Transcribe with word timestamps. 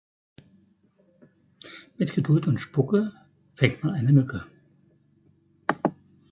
Mit 1.99 2.15
Geduld 2.15 2.47
und 2.47 2.57
Spucke, 2.57 3.11
fängt 3.53 3.83
man 3.83 3.93
eine 3.93 4.11
Mücke. 4.13 4.47